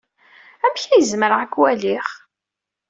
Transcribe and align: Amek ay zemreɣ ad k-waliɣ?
Amek 0.65 0.83
ay 0.93 1.03
zemreɣ 1.11 1.39
ad 1.41 1.49
k-waliɣ? 1.53 2.05